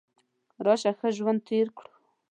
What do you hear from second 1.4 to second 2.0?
تیر کړو.